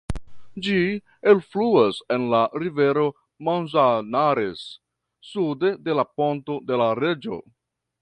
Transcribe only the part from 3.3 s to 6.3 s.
Manzanares, sude de la